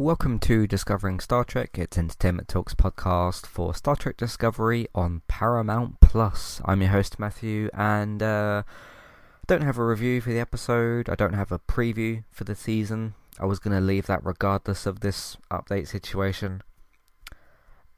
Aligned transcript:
Welcome 0.00 0.38
to 0.38 0.66
Discovering 0.66 1.20
Star 1.20 1.44
Trek. 1.44 1.76
It's 1.78 1.98
Entertainment 1.98 2.48
Talks 2.48 2.74
podcast 2.74 3.44
for 3.44 3.74
Star 3.74 3.96
Trek 3.96 4.16
Discovery 4.16 4.88
on 4.94 5.20
Paramount 5.28 6.00
Plus. 6.00 6.62
I'm 6.64 6.80
your 6.80 6.92
host 6.92 7.18
Matthew, 7.18 7.68
and 7.74 8.22
uh, 8.22 8.62
don't 9.46 9.60
have 9.60 9.76
a 9.76 9.84
review 9.84 10.22
for 10.22 10.30
the 10.30 10.40
episode. 10.40 11.10
I 11.10 11.16
don't 11.16 11.34
have 11.34 11.52
a 11.52 11.58
preview 11.58 12.24
for 12.30 12.44
the 12.44 12.54
season. 12.54 13.12
I 13.38 13.44
was 13.44 13.58
going 13.58 13.76
to 13.76 13.84
leave 13.84 14.06
that 14.06 14.24
regardless 14.24 14.86
of 14.86 15.00
this 15.00 15.36
update 15.50 15.86
situation. 15.86 16.62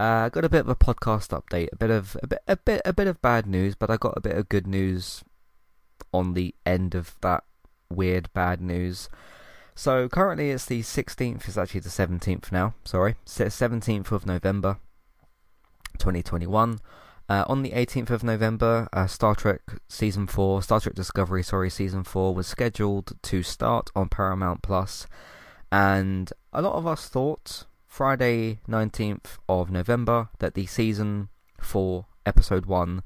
Uh, 0.01 0.29
got 0.29 0.45
a 0.45 0.49
bit 0.49 0.63
of 0.63 0.69
a 0.71 0.75
podcast 0.75 1.29
update, 1.29 1.69
a 1.73 1.77
bit 1.77 1.91
of 1.91 2.17
a 2.21 2.27
bit, 2.27 2.43
a 2.49 2.57
bit, 2.57 2.83
a 2.85 2.93
bit 2.93 3.07
of 3.07 3.23
bad 3.23 3.47
news, 3.47 3.77
but 3.77 3.91
I 3.91 3.97
got 3.97 4.15
a 4.17 4.21
bit 4.21 4.37
of 4.37 4.49
good 4.49 4.67
news 4.67 5.23
on 6.13 6.35
the 6.35 6.53
end 6.67 6.97
of 6.97 7.15
that 7.21 7.45
weird 7.89 8.29
bad 8.33 8.61
news. 8.61 9.09
So 9.75 10.09
currently 10.09 10.51
it's 10.51 10.67
the 10.67 10.83
16th, 10.83 11.49
it's 11.49 11.57
actually 11.57 11.81
the 11.81 11.89
17th 11.89 12.53
now, 12.53 12.75
sorry. 12.85 13.17
17th 13.27 14.13
of 14.13 14.27
November 14.27 14.79
2021. 15.99 16.81
Uh, 17.29 17.45
on 17.47 17.63
the 17.63 17.71
18th 17.71 18.11
of 18.11 18.23
November, 18.23 18.89
uh, 18.93 19.07
Star 19.07 19.35
Trek 19.35 19.61
Season 19.89 20.27
4, 20.27 20.63
Star 20.63 20.81
Trek 20.81 20.95
Discovery, 20.95 21.43
sorry, 21.43 21.71
Season 21.71 22.05
4 22.05 22.35
was 22.35 22.47
scheduled 22.47 23.13
to 23.23 23.43
start 23.43 23.91
on 23.95 24.09
Paramount 24.09 24.61
Plus, 24.61 25.07
and 25.71 26.31
a 26.53 26.61
lot 26.61 26.75
of 26.75 26.87
us 26.87 27.09
thought 27.09 27.65
Friday 27.87 28.59
19th 28.69 29.39
of 29.49 29.71
November 29.71 30.29
that 30.41 30.55
the 30.55 30.67
Season 30.67 31.29
4 31.61 32.05
Episode 32.27 32.67
1 32.67 33.03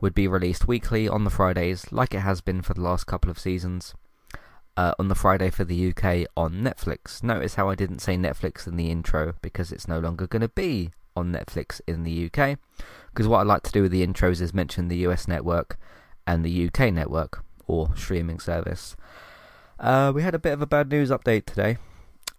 would 0.00 0.14
be 0.14 0.26
released 0.26 0.66
weekly 0.66 1.08
on 1.08 1.24
the 1.24 1.30
Fridays, 1.30 1.92
like 1.92 2.14
it 2.14 2.20
has 2.20 2.40
been 2.40 2.62
for 2.62 2.74
the 2.74 2.82
last 2.82 3.06
couple 3.06 3.30
of 3.30 3.38
seasons 3.38 3.94
uh, 4.78 4.94
on 4.96 5.08
the 5.08 5.14
Friday 5.16 5.50
for 5.50 5.64
the 5.64 5.88
UK 5.88 6.28
on 6.36 6.62
Netflix. 6.62 7.20
Notice 7.20 7.56
how 7.56 7.68
I 7.68 7.74
didn't 7.74 7.98
say 7.98 8.16
Netflix 8.16 8.64
in 8.64 8.76
the 8.76 8.92
intro 8.92 9.34
because 9.42 9.72
it's 9.72 9.88
no 9.88 9.98
longer 9.98 10.28
going 10.28 10.42
to 10.42 10.48
be 10.48 10.92
on 11.16 11.32
Netflix 11.32 11.80
in 11.88 12.04
the 12.04 12.26
UK. 12.26 12.58
Because 13.08 13.26
what 13.26 13.40
I 13.40 13.42
like 13.42 13.64
to 13.64 13.72
do 13.72 13.82
with 13.82 13.90
the 13.90 14.06
intros 14.06 14.40
is 14.40 14.54
mention 14.54 14.86
the 14.86 14.98
US 15.08 15.26
network 15.26 15.76
and 16.28 16.44
the 16.44 16.68
UK 16.68 16.92
network 16.92 17.42
or 17.66 17.90
streaming 17.96 18.38
service. 18.38 18.94
Uh, 19.80 20.12
we 20.14 20.22
had 20.22 20.36
a 20.36 20.38
bit 20.38 20.52
of 20.52 20.62
a 20.62 20.66
bad 20.66 20.90
news 20.90 21.10
update 21.10 21.46
today. 21.46 21.78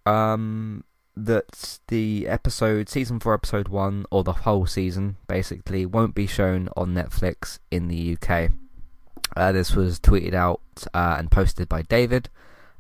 Um, 0.06 0.86
that 1.18 1.80
the 1.90 2.26
episode, 2.26 2.88
season 2.88 3.20
4, 3.20 3.34
episode 3.34 3.68
1, 3.68 4.06
or 4.12 4.24
the 4.24 4.32
whole 4.32 4.66
season, 4.66 5.18
basically, 5.28 5.86
won't 5.86 6.16
be 6.16 6.26
shown 6.26 6.70
on 6.78 6.94
Netflix 6.94 7.60
in 7.70 7.90
the 7.90 8.18
UK. 8.18 8.52
Uh, 9.36 9.52
this 9.52 9.76
was 9.76 10.00
tweeted 10.00 10.34
out 10.34 10.62
uh, 10.94 11.16
and 11.18 11.32
posted 11.32 11.70
by 11.70 11.82
David, 11.84 12.30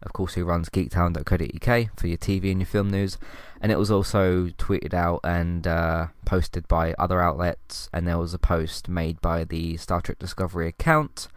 of 0.01 0.13
course, 0.13 0.33
who 0.33 0.45
runs 0.45 0.69
geektown.co.uk 0.69 1.99
for 1.99 2.07
your 2.07 2.17
TV 2.17 2.51
and 2.51 2.61
your 2.61 2.67
film 2.67 2.89
news. 2.89 3.17
And 3.61 3.71
it 3.71 3.77
was 3.77 3.91
also 3.91 4.47
tweeted 4.57 4.93
out 4.93 5.19
and 5.23 5.67
uh, 5.67 6.07
posted 6.25 6.67
by 6.67 6.93
other 6.93 7.21
outlets. 7.21 7.89
And 7.93 8.07
there 8.07 8.17
was 8.17 8.33
a 8.33 8.39
post 8.39 8.87
made 8.87 9.21
by 9.21 9.43
the 9.43 9.77
Star 9.77 10.01
Trek 10.01 10.19
Discovery 10.19 10.67
account 10.67 11.27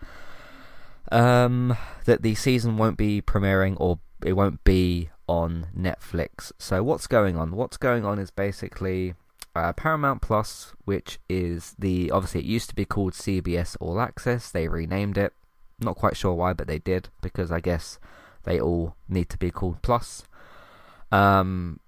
um, 1.10 1.76
that 2.04 2.22
the 2.22 2.34
season 2.34 2.76
won't 2.76 2.96
be 2.96 3.20
premiering 3.20 3.76
or 3.78 3.98
it 4.24 4.34
won't 4.34 4.62
be 4.64 5.10
on 5.28 5.66
Netflix. 5.76 6.52
So, 6.58 6.82
what's 6.82 7.06
going 7.06 7.36
on? 7.36 7.52
What's 7.52 7.76
going 7.76 8.04
on 8.04 8.18
is 8.18 8.30
basically 8.30 9.14
uh, 9.54 9.72
Paramount 9.72 10.22
Plus, 10.22 10.74
which 10.84 11.18
is 11.28 11.74
the 11.78 12.10
obviously 12.10 12.40
it 12.40 12.46
used 12.46 12.68
to 12.70 12.74
be 12.74 12.84
called 12.84 13.12
CBS 13.12 13.76
All 13.80 14.00
Access. 14.00 14.50
They 14.50 14.68
renamed 14.68 15.18
it. 15.18 15.32
Not 15.78 15.96
quite 15.96 16.16
sure 16.16 16.34
why, 16.34 16.52
but 16.52 16.66
they 16.66 16.78
did 16.78 17.08
because 17.20 17.50
I 17.50 17.60
guess 17.60 17.98
they 18.44 18.60
all 18.60 18.94
need 19.08 19.28
to 19.30 19.38
be 19.38 19.50
called 19.50 19.82
Plus. 19.82 20.24
Um, 21.10 21.80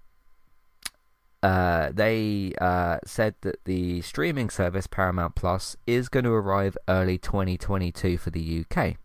uh, 1.43 1.91
they 1.93 2.53
uh, 2.61 2.99
said 3.05 3.35
that 3.43 3.65
the 3.65 4.01
streaming 4.03 4.51
service 4.51 4.87
Paramount 4.87 5.35
Plus 5.35 5.77
is 5.87 6.09
going 6.09 6.25
to 6.25 6.31
arrive 6.31 6.77
early 6.89 7.19
2022 7.19 8.19
for 8.19 8.31
the 8.31 8.65
UK. 8.65 8.97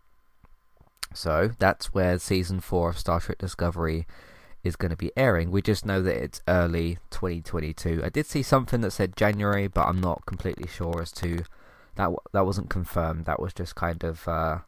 So 1.12 1.50
that's 1.58 1.92
where 1.92 2.18
season 2.18 2.60
four 2.60 2.90
of 2.90 2.98
Star 2.98 3.20
Trek 3.20 3.38
Discovery 3.38 4.06
is 4.62 4.76
going 4.76 4.90
to 4.90 4.96
be 4.96 5.12
airing. 5.16 5.50
We 5.50 5.62
just 5.62 5.86
know 5.86 6.02
that 6.02 6.22
it's 6.22 6.42
early 6.46 6.98
2022. 7.10 8.02
I 8.04 8.08
did 8.08 8.26
see 8.26 8.42
something 8.42 8.80
that 8.82 8.90
said 8.90 9.16
January, 9.16 9.68
but 9.68 9.86
I'm 9.86 10.00
not 10.00 10.26
completely 10.26 10.68
sure 10.68 11.00
as 11.00 11.12
to 11.12 11.44
that. 11.96 12.10
That 12.32 12.46
wasn't 12.46 12.70
confirmed. 12.70 13.24
That 13.24 13.40
was 13.40 13.52
just 13.52 13.74
kind 13.74 14.04
of 14.04 14.28
uh, 14.28 14.58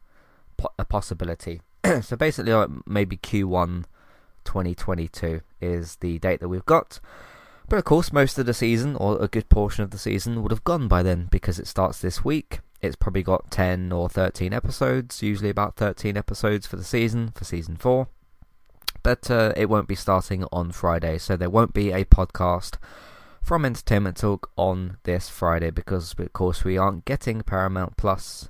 a 0.79 0.85
possibility. 0.85 1.61
so 2.01 2.15
basically, 2.15 2.51
uh, 2.51 2.67
maybe 2.85 3.17
Q1 3.17 3.85
2022 4.45 5.41
is 5.61 5.97
the 5.97 6.19
date 6.19 6.39
that 6.39 6.49
we've 6.49 6.65
got. 6.65 6.99
But 7.69 7.77
of 7.77 7.85
course, 7.85 8.11
most 8.11 8.37
of 8.37 8.45
the 8.45 8.53
season, 8.53 8.95
or 8.95 9.21
a 9.21 9.27
good 9.27 9.49
portion 9.49 9.83
of 9.83 9.91
the 9.91 9.97
season, 9.97 10.41
would 10.41 10.51
have 10.51 10.63
gone 10.63 10.87
by 10.87 11.03
then 11.03 11.27
because 11.31 11.59
it 11.59 11.67
starts 11.67 11.99
this 11.99 12.23
week. 12.23 12.59
It's 12.81 12.97
probably 12.97 13.23
got 13.23 13.49
10 13.49 13.93
or 13.93 14.09
13 14.09 14.51
episodes, 14.51 15.23
usually 15.23 15.49
about 15.49 15.77
13 15.77 16.17
episodes 16.17 16.67
for 16.67 16.75
the 16.75 16.83
season, 16.83 17.31
for 17.33 17.45
season 17.45 17.77
4 17.77 18.07
but 19.03 19.29
uh, 19.29 19.53
it 19.55 19.69
won't 19.69 19.87
be 19.87 19.95
starting 19.95 20.45
on 20.51 20.71
Friday, 20.71 21.17
so 21.17 21.35
there 21.35 21.49
won't 21.49 21.73
be 21.73 21.91
a 21.91 22.05
podcast 22.05 22.77
from 23.41 23.65
Entertainment 23.65 24.17
Talk 24.17 24.49
on 24.57 24.97
this 25.03 25.29
Friday 25.29 25.69
because, 25.69 26.15
of 26.17 26.33
course, 26.33 26.63
we 26.63 26.77
aren't 26.77 27.03
getting 27.05 27.41
Paramount 27.41 27.97
Plus 27.97 28.49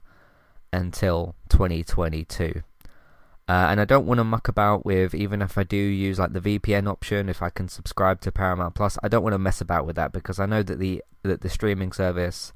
until 0.71 1.35
2022. 1.49 2.61
Uh, 3.49 3.67
and 3.69 3.81
I 3.81 3.85
don't 3.85 4.05
want 4.05 4.19
to 4.19 4.23
muck 4.23 4.47
about 4.47 4.85
with, 4.85 5.13
even 5.13 5.41
if 5.41 5.57
I 5.57 5.63
do 5.63 5.75
use 5.75 6.17
like 6.17 6.31
the 6.31 6.39
VPN 6.39 6.87
option, 6.87 7.27
if 7.27 7.41
I 7.41 7.49
can 7.49 7.67
subscribe 7.67 8.21
to 8.21 8.31
Paramount 8.31 8.75
Plus, 8.75 8.97
I 9.03 9.09
don't 9.09 9.23
want 9.23 9.33
to 9.33 9.39
mess 9.39 9.59
about 9.59 9.85
with 9.85 9.97
that 9.97 10.13
because 10.13 10.39
I 10.39 10.45
know 10.45 10.63
that 10.63 10.79
the 10.79 11.03
that 11.23 11.41
the 11.41 11.49
streaming 11.49 11.91
service 11.91 12.53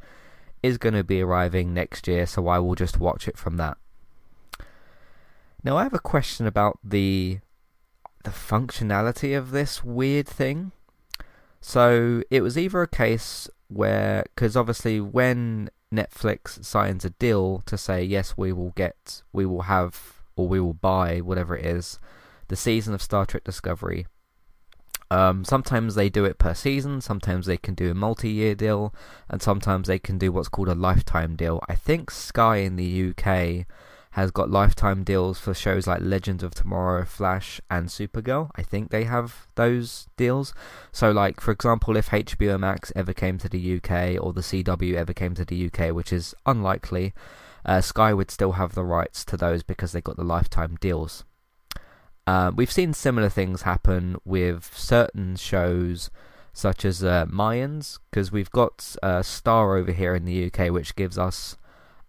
is 0.64 0.78
going 0.78 0.94
to 0.94 1.04
be 1.04 1.22
arriving 1.22 1.74
next 1.74 2.08
year, 2.08 2.26
so 2.26 2.48
I 2.48 2.60
will 2.60 2.76
just 2.76 3.00
watch 3.00 3.28
it 3.28 3.38
from 3.38 3.58
that. 3.58 3.78
Now 5.64 5.78
I 5.78 5.84
have 5.84 5.94
a 5.94 6.00
question 6.00 6.48
about 6.48 6.80
the 6.84 7.40
the 8.28 8.34
functionality 8.34 9.38
of 9.38 9.52
this 9.52 9.86
weird 9.86 10.28
thing. 10.28 10.74
So 11.62 12.24
it 12.30 12.42
was 12.42 12.58
either 12.58 12.82
a 12.82 12.88
case 12.88 13.50
where, 13.70 14.26
because 14.36 14.58
obviously 14.58 15.00
when 15.00 15.70
Netflix 15.94 16.64
signs 16.66 17.06
a 17.06 17.12
deal 17.12 17.64
to 17.66 17.78
say 17.78 18.04
yes, 18.04 18.36
we 18.36 18.52
will 18.52 18.72
get, 18.76 19.22
we 19.32 19.46
will 19.46 19.64
have, 19.64 20.22
or 20.36 20.46
we 20.46 20.60
will 20.60 20.74
buy 20.74 21.20
whatever 21.20 21.56
it 21.56 21.66
is, 21.66 22.00
the 22.50 22.58
season 22.58 22.94
of 22.94 23.02
Star 23.02 23.26
Trek 23.26 23.46
Discovery. 23.46 24.08
Um, 25.10 25.46
sometimes 25.46 25.96
they 25.96 26.10
do 26.10 26.26
it 26.26 26.38
per 26.38 26.54
season, 26.54 27.00
sometimes 27.00 27.46
they 27.46 27.56
can 27.56 27.76
do 27.76 27.92
a 27.92 27.96
multi-year 27.96 28.56
deal, 28.56 28.94
and 29.30 29.42
sometimes 29.42 29.88
they 29.88 30.00
can 30.00 30.18
do 30.18 30.34
what's 30.34 30.50
called 30.50 30.68
a 30.68 30.76
lifetime 30.76 31.38
deal. 31.38 31.64
I 31.70 31.76
think 31.76 32.12
Sky 32.12 32.58
in 32.58 32.76
the 32.76 33.10
UK 33.10 33.66
has 34.18 34.32
got 34.32 34.50
lifetime 34.50 35.04
deals 35.04 35.38
for 35.38 35.54
shows 35.54 35.86
like 35.86 36.02
Legends 36.02 36.42
of 36.42 36.56
Tomorrow, 36.56 37.06
Flash, 37.06 37.62
and 37.70 37.88
Supergirl. 37.88 38.50
I 38.56 38.64
think 38.64 38.90
they 38.90 39.04
have 39.04 39.46
those 39.54 40.08
deals. 40.18 40.56
So, 40.92 41.12
like 41.12 41.40
for 41.40 41.52
example, 41.52 41.96
if 41.96 42.10
HBO 42.10 42.60
Max 42.60 42.92
ever 42.96 43.14
came 43.14 43.38
to 43.38 43.48
the 43.48 43.76
UK 43.76 44.20
or 44.20 44.34
the 44.34 44.42
CW 44.42 44.96
ever 44.96 45.14
came 45.14 45.36
to 45.36 45.46
the 45.46 45.68
UK, 45.68 45.94
which 45.94 46.12
is 46.12 46.34
unlikely, 46.48 47.14
uh, 47.64 47.80
Sky 47.80 48.12
would 48.12 48.32
still 48.32 48.54
have 48.54 48.74
the 48.74 48.84
rights 48.84 49.24
to 49.26 49.38
those 49.38 49.62
because 49.62 49.92
they 49.92 50.02
got 50.02 50.18
the 50.18 50.24
lifetime 50.24 50.78
deals. 50.82 51.24
Uh, 52.26 52.52
we've 52.56 52.72
seen 52.72 52.94
similar 52.94 53.30
things 53.30 53.62
happen 53.62 54.18
with 54.26 54.72
certain 54.76 55.36
shows 55.36 56.10
such 56.54 56.86
as 56.86 57.04
uh, 57.04 57.28
Mayans, 57.28 58.00
because 58.10 58.32
we've 58.32 58.50
got 58.50 58.96
uh, 59.04 59.22
Star 59.22 59.78
over 59.78 59.92
here 59.92 60.16
in 60.16 60.26
the 60.26 60.48
UK, 60.48 60.72
which 60.72 60.96
gives 60.96 61.20
us 61.20 61.56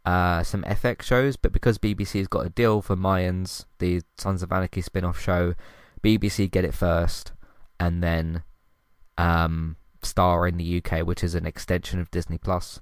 uh, 0.09 0.43
some 0.43 0.63
FX 0.63 1.03
shows, 1.03 1.37
but 1.37 1.53
because 1.53 1.77
BBC's 1.77 2.29
got 2.29 2.47
a 2.47 2.49
deal 2.49 2.81
for 2.81 2.97
Mayans, 2.97 3.67
the 3.79 4.01
Sons 4.17 4.43
of 4.43 4.51
Anarchy 4.51 4.81
spin 4.81 5.05
off 5.05 5.21
show, 5.21 5.55
BBC 6.03 6.51
get 6.51 6.65
it 6.65 6.73
first, 6.73 7.33
and 7.79 8.03
then 8.03 8.43
um, 9.19 9.77
Star 10.03 10.49
in 10.49 10.57
the 10.57 10.83
UK, 10.83 11.07
which 11.07 11.23
is 11.23 11.35
an 11.35 11.45
extension 11.45 12.01
of 12.01 12.11
Disney 12.11 12.39
Plus, 12.39 12.81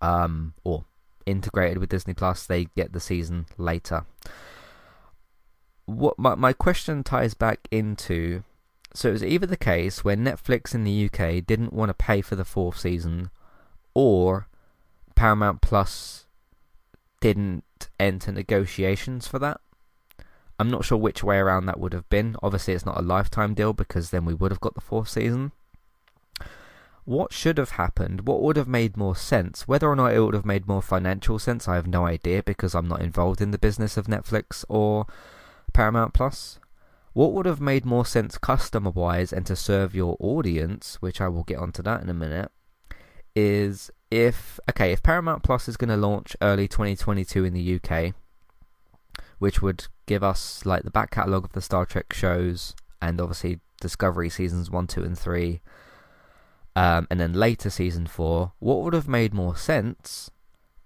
um, 0.00 0.54
or 0.62 0.84
integrated 1.26 1.78
with 1.78 1.88
Disney 1.88 2.14
Plus, 2.14 2.46
they 2.46 2.66
get 2.76 2.92
the 2.92 3.00
season 3.00 3.46
later. 3.58 4.04
What 5.86 6.20
my 6.20 6.36
my 6.36 6.52
question 6.52 7.02
ties 7.02 7.34
back 7.34 7.66
into 7.72 8.44
so 8.94 9.08
it 9.08 9.12
was 9.12 9.24
either 9.24 9.46
the 9.46 9.56
case 9.56 10.04
where 10.04 10.16
Netflix 10.16 10.72
in 10.72 10.84
the 10.84 11.06
UK 11.06 11.44
didn't 11.44 11.72
want 11.72 11.88
to 11.88 11.94
pay 11.94 12.20
for 12.20 12.36
the 12.36 12.44
fourth 12.44 12.78
season, 12.78 13.30
or 13.92 14.46
Paramount 15.14 15.60
Plus 15.60 16.26
didn't 17.20 17.64
enter 18.00 18.32
negotiations 18.32 19.28
for 19.28 19.38
that. 19.38 19.60
I'm 20.58 20.70
not 20.70 20.84
sure 20.84 20.98
which 20.98 21.24
way 21.24 21.38
around 21.38 21.66
that 21.66 21.80
would 21.80 21.92
have 21.92 22.08
been. 22.08 22.36
Obviously, 22.42 22.74
it's 22.74 22.86
not 22.86 22.98
a 22.98 23.02
lifetime 23.02 23.54
deal 23.54 23.72
because 23.72 24.10
then 24.10 24.24
we 24.24 24.34
would 24.34 24.52
have 24.52 24.60
got 24.60 24.74
the 24.74 24.80
fourth 24.80 25.08
season. 25.08 25.52
What 27.04 27.32
should 27.32 27.58
have 27.58 27.70
happened? 27.70 28.28
What 28.28 28.42
would 28.42 28.56
have 28.56 28.68
made 28.68 28.96
more 28.96 29.16
sense? 29.16 29.66
Whether 29.66 29.88
or 29.88 29.96
not 29.96 30.14
it 30.14 30.20
would 30.20 30.34
have 30.34 30.44
made 30.46 30.68
more 30.68 30.82
financial 30.82 31.40
sense, 31.40 31.66
I 31.66 31.74
have 31.74 31.88
no 31.88 32.06
idea 32.06 32.44
because 32.44 32.76
I'm 32.76 32.86
not 32.86 33.02
involved 33.02 33.40
in 33.40 33.50
the 33.50 33.58
business 33.58 33.96
of 33.96 34.06
Netflix 34.06 34.64
or 34.68 35.06
Paramount 35.72 36.14
Plus. 36.14 36.60
what 37.12 37.32
would 37.32 37.46
have 37.46 37.60
made 37.60 37.84
more 37.84 38.06
sense 38.06 38.38
customer 38.38 38.90
wise 38.90 39.32
and 39.32 39.44
to 39.46 39.56
serve 39.56 39.94
your 39.94 40.16
audience, 40.18 40.96
which 41.00 41.20
I 41.20 41.28
will 41.28 41.42
get 41.42 41.58
onto 41.58 41.82
that 41.82 42.02
in 42.02 42.08
a 42.08 42.14
minute, 42.14 42.50
is 43.34 43.90
if 44.12 44.60
okay, 44.68 44.92
if 44.92 45.02
Paramount 45.02 45.42
Plus 45.42 45.68
is 45.68 45.78
going 45.78 45.88
to 45.88 45.96
launch 45.96 46.36
early 46.42 46.68
2022 46.68 47.46
in 47.46 47.54
the 47.54 47.80
UK, 47.80 48.14
which 49.38 49.62
would 49.62 49.86
give 50.04 50.22
us 50.22 50.66
like 50.66 50.82
the 50.82 50.90
back 50.90 51.10
catalogue 51.10 51.46
of 51.46 51.52
the 51.52 51.62
Star 51.62 51.86
Trek 51.86 52.12
shows 52.12 52.74
and 53.00 53.20
obviously 53.20 53.60
Discovery 53.80 54.28
seasons 54.28 54.70
1, 54.70 54.86
2 54.86 55.02
and 55.02 55.18
3 55.18 55.60
um, 56.76 57.06
and 57.10 57.18
then 57.18 57.32
later 57.32 57.70
season 57.70 58.06
4, 58.06 58.52
what 58.58 58.82
would 58.82 58.92
have 58.92 59.08
made 59.08 59.32
more 59.32 59.56
sense 59.56 60.30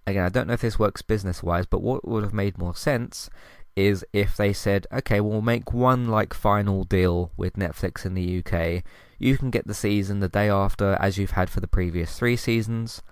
again, 0.07 0.25
I 0.25 0.29
don't 0.29 0.47
know 0.47 0.55
if 0.55 0.61
this 0.61 0.79
works 0.79 1.03
business 1.03 1.43
wise, 1.43 1.67
but 1.67 1.83
what 1.83 2.07
would 2.07 2.23
have 2.23 2.33
made 2.33 2.59
more 2.59 2.77
sense 2.77 3.29
is 3.77 4.05
if 4.13 4.37
they 4.37 4.53
said, 4.53 4.87
okay, 4.93 5.21
we'll 5.21 5.43
make 5.43 5.73
one 5.73 6.09
like 6.09 6.33
final 6.35 6.83
deal 6.85 7.31
with 7.37 7.55
Netflix 7.55 8.05
in 8.05 8.15
the 8.15 8.43
UK. 8.43 8.83
You 9.19 9.37
can 9.37 9.51
get 9.51 9.67
the 9.67 9.75
season 9.75 10.21
the 10.21 10.29
day 10.29 10.49
after, 10.49 10.97
as 10.99 11.19
you've 11.19 11.33
had 11.33 11.51
for 11.51 11.61
the 11.61 11.69
previous 11.69 12.19
three 12.19 12.37
seasons. 12.37 13.03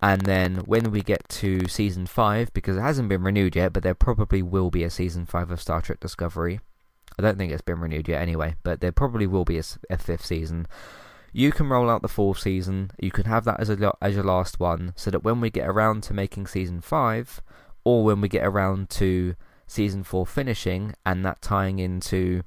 And 0.00 0.22
then 0.22 0.56
when 0.66 0.90
we 0.90 1.00
get 1.00 1.28
to 1.28 1.68
season 1.68 2.06
5, 2.06 2.52
because 2.52 2.76
it 2.76 2.80
hasn't 2.80 3.08
been 3.08 3.22
renewed 3.22 3.54
yet, 3.54 3.72
but 3.72 3.82
there 3.82 3.94
probably 3.94 4.42
will 4.42 4.70
be 4.70 4.82
a 4.82 4.90
season 4.90 5.26
5 5.26 5.52
of 5.52 5.60
Star 5.60 5.80
Trek 5.80 6.00
Discovery. 6.00 6.60
I 7.18 7.22
don't 7.22 7.38
think 7.38 7.52
it's 7.52 7.62
been 7.62 7.80
renewed 7.80 8.08
yet 8.08 8.20
anyway, 8.20 8.56
but 8.62 8.80
there 8.80 8.92
probably 8.92 9.26
will 9.26 9.44
be 9.44 9.58
a, 9.58 9.62
a 9.90 9.98
fifth 9.98 10.26
season. 10.26 10.66
You 11.32 11.52
can 11.52 11.68
roll 11.68 11.88
out 11.88 12.02
the 12.02 12.08
fourth 12.08 12.40
season. 12.40 12.90
You 12.98 13.10
can 13.10 13.24
have 13.24 13.44
that 13.44 13.60
as 13.60 13.70
a 13.70 13.94
as 14.02 14.14
your 14.14 14.24
last 14.24 14.60
one, 14.60 14.92
so 14.96 15.10
that 15.10 15.22
when 15.22 15.40
we 15.40 15.50
get 15.50 15.68
around 15.68 16.02
to 16.04 16.14
making 16.14 16.46
season 16.46 16.80
five, 16.80 17.40
or 17.84 18.04
when 18.04 18.20
we 18.20 18.28
get 18.28 18.44
around 18.44 18.90
to 18.90 19.34
season 19.72 20.04
4 20.04 20.26
finishing 20.26 20.94
and 21.04 21.24
that 21.24 21.42
tying 21.42 21.78
into 21.78 22.42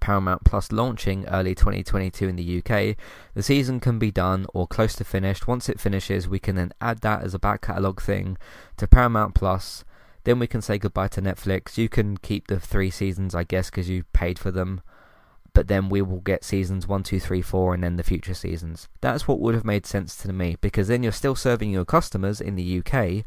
Paramount 0.00 0.44
Plus 0.44 0.72
launching 0.72 1.26
early 1.28 1.54
2022 1.54 2.26
in 2.26 2.36
the 2.36 2.58
UK, 2.58 2.96
the 3.34 3.42
season 3.42 3.78
can 3.80 3.98
be 3.98 4.10
done 4.10 4.46
or 4.54 4.66
close 4.66 4.94
to 4.96 5.04
finished. 5.04 5.46
Once 5.46 5.68
it 5.68 5.78
finishes, 5.78 6.28
we 6.28 6.38
can 6.38 6.56
then 6.56 6.72
add 6.80 7.02
that 7.02 7.22
as 7.22 7.34
a 7.34 7.38
back 7.38 7.60
catalogue 7.60 8.00
thing 8.00 8.38
to 8.78 8.88
Paramount 8.88 9.34
Plus. 9.34 9.84
Then 10.24 10.38
we 10.38 10.46
can 10.46 10.62
say 10.62 10.78
goodbye 10.78 11.08
to 11.08 11.22
Netflix. 11.22 11.78
You 11.78 11.88
can 11.88 12.16
keep 12.16 12.46
the 12.46 12.58
three 12.58 12.90
seasons, 12.90 13.34
I 13.34 13.44
guess, 13.44 13.70
because 13.70 13.88
you 13.88 14.04
paid 14.12 14.38
for 14.38 14.50
them. 14.50 14.80
But 15.52 15.68
then 15.68 15.88
we 15.88 16.00
will 16.00 16.20
get 16.20 16.44
seasons 16.44 16.86
1, 16.86 17.02
2, 17.02 17.18
3, 17.18 17.42
4, 17.42 17.74
and 17.74 17.82
then 17.82 17.96
the 17.96 18.02
future 18.02 18.34
seasons. 18.34 18.88
That's 19.00 19.26
what 19.26 19.40
would 19.40 19.54
have 19.54 19.64
made 19.64 19.84
sense 19.84 20.16
to 20.18 20.32
me 20.32 20.56
because 20.60 20.88
then 20.88 21.02
you're 21.02 21.12
still 21.12 21.34
serving 21.34 21.70
your 21.70 21.84
customers 21.84 22.40
in 22.40 22.54
the 22.54 22.78
UK 22.78 23.24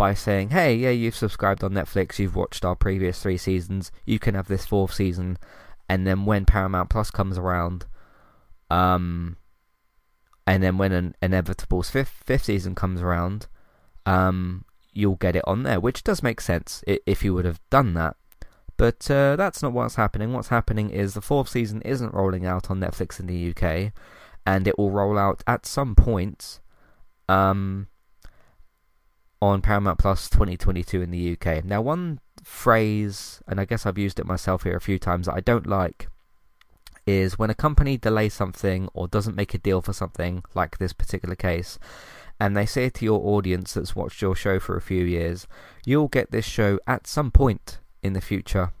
by 0.00 0.14
saying, 0.14 0.48
hey, 0.48 0.74
yeah, 0.74 0.88
you've 0.88 1.14
subscribed 1.14 1.62
on 1.62 1.72
Netflix, 1.72 2.18
you've 2.18 2.34
watched 2.34 2.64
our 2.64 2.74
previous 2.74 3.22
three 3.22 3.36
seasons, 3.36 3.92
you 4.06 4.18
can 4.18 4.34
have 4.34 4.48
this 4.48 4.64
fourth 4.64 4.94
season, 4.94 5.36
and 5.90 6.06
then 6.06 6.24
when 6.24 6.46
Paramount 6.46 6.88
Plus 6.88 7.10
comes 7.10 7.36
around, 7.36 7.84
um, 8.70 9.36
and 10.46 10.62
then 10.62 10.78
when 10.78 10.92
an 10.92 11.14
Inevitable's 11.20 11.90
fifth 11.90 12.22
fifth 12.24 12.44
season 12.44 12.74
comes 12.74 13.02
around, 13.02 13.46
um, 14.06 14.64
you'll 14.94 15.16
get 15.16 15.36
it 15.36 15.44
on 15.46 15.64
there, 15.64 15.78
which 15.78 16.02
does 16.02 16.22
make 16.22 16.40
sense 16.40 16.82
if 16.86 17.22
you 17.22 17.34
would 17.34 17.44
have 17.44 17.60
done 17.68 17.92
that. 17.92 18.16
But 18.78 19.10
uh, 19.10 19.36
that's 19.36 19.62
not 19.62 19.74
what's 19.74 19.96
happening. 19.96 20.32
What's 20.32 20.48
happening 20.48 20.88
is 20.88 21.12
the 21.12 21.20
fourth 21.20 21.50
season 21.50 21.82
isn't 21.82 22.14
rolling 22.14 22.46
out 22.46 22.70
on 22.70 22.80
Netflix 22.80 23.20
in 23.20 23.26
the 23.26 23.50
UK, 23.50 23.92
and 24.46 24.66
it 24.66 24.78
will 24.78 24.92
roll 24.92 25.18
out 25.18 25.42
at 25.46 25.66
some 25.66 25.94
point. 25.94 26.60
Um, 27.28 27.88
on 29.42 29.62
Paramount 29.62 29.98
Plus 29.98 30.28
2022 30.28 31.02
in 31.02 31.10
the 31.10 31.32
UK. 31.32 31.64
Now, 31.64 31.80
one 31.80 32.20
phrase, 32.42 33.42
and 33.46 33.60
I 33.60 33.64
guess 33.64 33.86
I've 33.86 33.98
used 33.98 34.20
it 34.20 34.26
myself 34.26 34.64
here 34.64 34.76
a 34.76 34.80
few 34.80 34.98
times, 34.98 35.26
that 35.26 35.34
I 35.34 35.40
don't 35.40 35.66
like 35.66 36.08
is 37.06 37.38
when 37.38 37.50
a 37.50 37.54
company 37.54 37.96
delays 37.96 38.34
something 38.34 38.88
or 38.92 39.08
doesn't 39.08 39.34
make 39.34 39.54
a 39.54 39.58
deal 39.58 39.80
for 39.80 39.92
something, 39.92 40.44
like 40.54 40.78
this 40.78 40.92
particular 40.92 41.34
case, 41.34 41.78
and 42.38 42.56
they 42.56 42.66
say 42.66 42.88
to 42.88 43.04
your 43.04 43.20
audience 43.36 43.74
that's 43.74 43.96
watched 43.96 44.22
your 44.22 44.34
show 44.34 44.58
for 44.58 44.76
a 44.76 44.80
few 44.80 45.04
years, 45.04 45.46
you'll 45.84 46.08
get 46.08 46.30
this 46.30 46.44
show 46.44 46.78
at 46.86 47.06
some 47.06 47.30
point 47.30 47.78
in 48.02 48.12
the 48.12 48.20
future. 48.20 48.72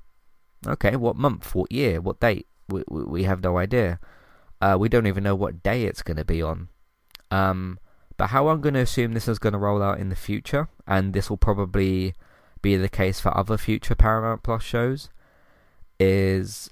Okay, 0.66 0.96
what 0.96 1.16
month, 1.16 1.54
what 1.54 1.72
year, 1.72 2.00
what 2.00 2.20
date? 2.20 2.46
We, 2.68 2.82
we 2.88 3.24
have 3.24 3.42
no 3.42 3.58
idea. 3.58 3.98
Uh, 4.60 4.76
we 4.78 4.88
don't 4.88 5.06
even 5.06 5.24
know 5.24 5.34
what 5.34 5.62
day 5.62 5.84
it's 5.84 6.02
going 6.02 6.18
to 6.18 6.24
be 6.24 6.42
on. 6.42 6.68
Um, 7.30 7.78
but 8.20 8.28
how 8.28 8.48
I'm 8.48 8.60
going 8.60 8.74
to 8.74 8.80
assume 8.80 9.14
this 9.14 9.28
is 9.28 9.38
going 9.38 9.54
to 9.54 9.58
roll 9.58 9.82
out 9.82 9.98
in 9.98 10.10
the 10.10 10.14
future, 10.14 10.68
and 10.86 11.14
this 11.14 11.30
will 11.30 11.38
probably 11.38 12.12
be 12.60 12.76
the 12.76 12.90
case 12.90 13.18
for 13.18 13.34
other 13.34 13.56
future 13.56 13.94
Paramount 13.94 14.42
Plus 14.42 14.62
shows, 14.62 15.08
is 15.98 16.68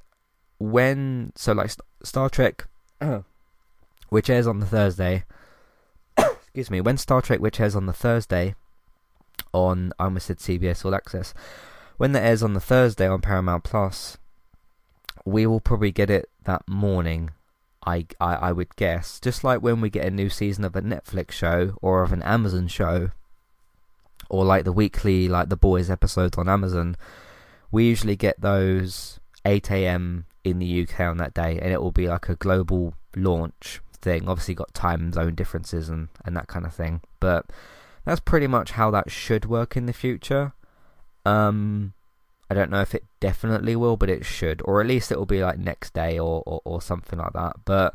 when 0.59 1.33
so 1.37 1.55
like 1.55 1.71
Star 2.03 2.29
Trek, 2.29 2.67
which 4.11 4.29
airs 4.29 4.47
on 4.47 4.61
the 4.61 4.67
Thursday. 4.67 5.25
excuse 6.19 6.71
me, 6.71 6.83
when 6.83 6.99
Star 6.99 7.23
Trek, 7.23 7.41
which 7.41 7.61
airs 7.61 7.75
on 7.75 7.87
the 7.87 7.95
Thursday, 7.95 8.55
on 9.55 9.95
I 9.99 10.05
almost 10.05 10.27
said 10.27 10.41
CBS 10.41 10.85
All 10.85 10.95
Access, 10.95 11.33
when 11.97 12.13
that 12.13 12.25
airs 12.25 12.43
on 12.43 12.53
the 12.53 12.61
Thursday 12.61 13.09
on 13.09 13.23
Paramount 13.23 13.65
Plus, 13.65 14.19
we 15.25 15.47
will 15.47 15.61
probably 15.61 15.93
get 15.93 16.11
it 16.11 16.29
that 16.45 16.69
morning 16.69 17.31
I, 17.87 18.07
I, 18.21 18.35
I 18.35 18.53
would 18.53 18.77
guess. 18.77 19.21
Just 19.21 19.45
like 19.45 19.63
when 19.63 19.81
we 19.81 19.91
get 19.91 20.07
a 20.07 20.11
new 20.11 20.29
season 20.29 20.65
of 20.65 20.77
a 20.77 20.83
Netflix 20.83 21.33
show 21.33 21.77
or 21.81 22.03
of 22.03 22.13
an 22.13 22.23
Amazon 22.23 22.69
show, 22.69 23.11
or 24.29 24.45
like 24.45 24.65
the 24.65 24.73
weekly, 24.73 25.29
like 25.29 25.49
the 25.49 25.57
Boys 25.57 25.91
episodes 25.91 26.37
on 26.37 26.49
Amazon, 26.49 26.97
we 27.71 27.85
usually 27.85 28.17
get 28.17 28.41
those 28.41 29.21
8 29.45 29.71
a.m. 29.71 30.27
in 30.45 30.59
the 30.59 30.83
UK 30.83 31.01
on 31.01 31.17
that 31.19 31.35
day, 31.35 31.59
and 31.61 31.73
it 31.73 31.81
will 31.81 31.93
be 31.93 32.09
like 32.09 32.29
a 32.29 32.35
global 32.35 32.95
launch 33.17 33.81
thing. 34.01 34.29
Obviously, 34.29 34.55
got 34.55 34.75
time 34.75 35.13
zone 35.13 35.35
differences 35.35 35.89
and, 35.89 36.09
and 36.25 36.37
that 36.37 36.47
kind 36.47 36.67
of 36.67 36.75
thing, 36.75 37.01
but 37.21 37.47
that's 38.05 38.21
pretty 38.21 38.47
much 38.47 38.73
how 38.73 38.91
that 38.91 39.11
should 39.11 39.45
work 39.47 39.77
in 39.77 39.87
the 39.87 39.93
future. 39.93 40.53
Um, 41.25 41.95
I 42.51 42.55
don't 42.55 42.71
know 42.71 42.81
if 42.81 42.95
it 42.95 43.05
definitely 43.21 43.77
will, 43.77 43.97
but 43.97 44.09
it 44.09 44.25
should, 44.25 44.63
or 44.65 44.81
at 44.81 44.87
least 44.87 45.13
it 45.13 45.19
will 45.19 45.27
be 45.27 45.43
like 45.43 45.59
next 45.59 45.93
day 45.93 46.19
or, 46.19 46.43
or, 46.47 46.63
or 46.65 46.81
something 46.81 47.19
like 47.19 47.35
that. 47.35 47.57
But 47.65 47.95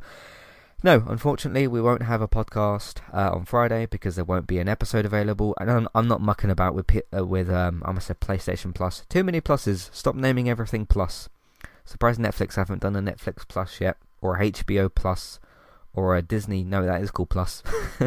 no, 0.84 1.04
unfortunately, 1.08 1.66
we 1.66 1.82
won't 1.82 2.04
have 2.04 2.22
a 2.22 2.28
podcast 2.28 2.98
uh, 3.12 3.32
on 3.34 3.46
Friday 3.46 3.88
because 3.88 4.16
there 4.16 4.26
won't 4.26 4.46
be 4.46 4.60
an 4.60 4.70
episode 4.70 5.06
available. 5.06 5.56
And 5.60 5.72
I'm, 5.72 5.88
I'm 5.96 6.08
not 6.08 6.22
mucking 6.22 6.52
about 6.52 6.76
with 6.76 6.92
uh, 7.16 7.26
with 7.26 7.50
um, 7.50 7.82
I 7.86 7.94
must 7.94 8.08
say 8.08 8.14
PlayStation 8.14 8.76
Plus. 8.76 9.06
Too 9.10 9.24
many 9.24 9.42
pluses. 9.42 9.90
Stop 9.94 10.16
naming 10.16 10.50
everything 10.50 10.86
Plus. 10.86 11.30
Surprised 11.86 12.20
Netflix 12.20 12.56
haven't 12.56 12.82
done 12.82 12.96
a 12.96 13.02
Netflix 13.02 13.48
Plus 13.48 13.82
yet, 13.82 13.98
or 14.22 14.36
a 14.36 14.52
HBO 14.52 14.94
Plus, 14.94 15.40
or 15.94 16.16
a 16.16 16.22
Disney. 16.22 16.64
No, 16.64 16.86
that 16.86 17.02
is 17.02 17.12
called 17.12 17.30
Plus. 17.30 17.64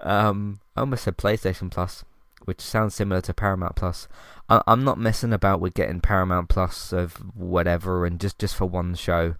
um, 0.00 0.60
I 0.76 0.80
almost 0.80 1.04
said 1.04 1.16
PlayStation 1.16 1.70
Plus 1.70 2.04
which 2.50 2.60
sounds 2.60 2.96
similar 2.96 3.20
to 3.20 3.32
Paramount 3.32 3.76
Plus. 3.76 4.08
I, 4.48 4.60
am 4.66 4.82
not 4.82 4.98
messing 4.98 5.32
about 5.32 5.60
with 5.60 5.72
getting 5.72 6.00
Paramount 6.00 6.48
Plus 6.48 6.92
of 6.92 7.12
whatever 7.36 8.04
and 8.04 8.18
just, 8.18 8.40
just 8.40 8.56
for 8.56 8.66
one 8.66 8.96
show. 8.96 9.36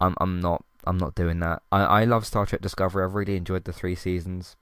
I'm 0.00 0.14
I'm 0.18 0.40
not 0.40 0.64
I'm 0.84 0.96
not 0.96 1.14
doing 1.14 1.40
that. 1.40 1.60
I, 1.70 1.82
I 1.82 2.04
love 2.04 2.24
Star 2.24 2.46
Trek 2.46 2.62
Discovery. 2.62 3.04
I've 3.04 3.14
really 3.14 3.36
enjoyed 3.36 3.64
the 3.64 3.74
three 3.74 3.94
seasons, 3.94 4.56